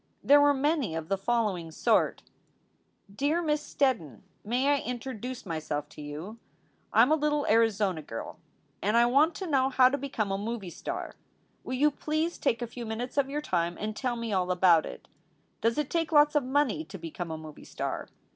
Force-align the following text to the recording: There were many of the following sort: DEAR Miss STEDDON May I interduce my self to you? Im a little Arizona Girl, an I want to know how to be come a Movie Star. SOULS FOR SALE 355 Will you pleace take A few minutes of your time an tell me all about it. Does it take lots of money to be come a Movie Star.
There 0.23 0.41
were 0.41 0.51
many 0.51 0.95
of 0.95 1.09
the 1.09 1.15
following 1.17 1.69
sort: 1.69 2.23
DEAR 3.15 3.39
Miss 3.39 3.61
STEDDON 3.61 4.23
May 4.43 4.73
I 4.75 4.81
interduce 4.81 5.45
my 5.45 5.59
self 5.59 5.89
to 5.89 6.01
you? 6.01 6.39
Im 6.99 7.11
a 7.11 7.15
little 7.15 7.45
Arizona 7.45 8.01
Girl, 8.01 8.39
an 8.81 8.95
I 8.95 9.05
want 9.05 9.35
to 9.35 9.45
know 9.45 9.69
how 9.69 9.89
to 9.89 9.99
be 9.99 10.09
come 10.09 10.31
a 10.31 10.39
Movie 10.39 10.71
Star. 10.71 11.11
SOULS 11.11 11.13
FOR 11.13 11.61
SALE 11.61 11.61
355 11.61 11.65
Will 11.65 11.73
you 11.75 11.91
pleace 12.25 12.37
take 12.39 12.61
A 12.63 12.73
few 12.73 12.85
minutes 12.87 13.17
of 13.17 13.29
your 13.29 13.41
time 13.41 13.77
an 13.77 13.93
tell 13.93 14.15
me 14.15 14.33
all 14.33 14.49
about 14.49 14.87
it. 14.87 15.07
Does 15.61 15.77
it 15.77 15.91
take 15.91 16.11
lots 16.11 16.33
of 16.33 16.41
money 16.43 16.83
to 16.83 16.97
be 16.97 17.11
come 17.11 17.29
a 17.29 17.37
Movie 17.37 17.63
Star. 17.65 18.09